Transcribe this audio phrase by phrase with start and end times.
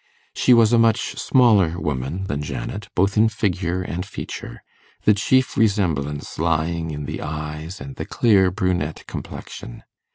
[0.33, 4.63] She was a much smaller woman than Janet, both in figure and feature,
[5.03, 9.83] the chief resemblance lying in the eyes and the clear brunette complexion.